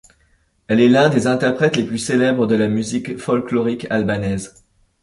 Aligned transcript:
Elle 0.67 0.79
est 0.79 0.89
l'une 0.89 1.11
des 1.11 1.27
interprètes 1.27 1.75
les 1.77 1.85
plus 1.85 1.99
célèbres 1.99 2.47
de 2.47 2.55
la 2.55 2.67
musique 2.67 3.19
folklorique 3.19 3.85
albanaise. 3.91 4.63